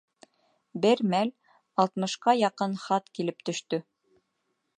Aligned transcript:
Бер 0.85 1.03
мәл 1.11 1.31
алтмышҡа 1.85 2.35
яҡын 2.39 2.77
хат 2.87 3.13
килеп 3.19 3.47
төштө. 3.51 3.83